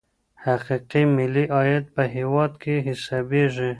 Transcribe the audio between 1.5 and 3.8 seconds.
عاید په هیواد کي حسابیږي.